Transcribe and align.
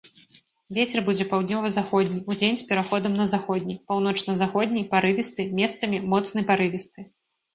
Вецер 0.77 1.01
будзе 1.07 1.25
паўднёва-заходні, 1.33 2.21
удзень 2.35 2.57
з 2.61 2.65
пераходам 2.69 3.13
на 3.21 3.27
заходні, 3.35 3.75
паўночна-заходні, 3.91 4.81
парывісты, 4.93 5.41
месцамі 5.59 5.97
моцны 6.15 6.39
парывісты. 6.49 6.99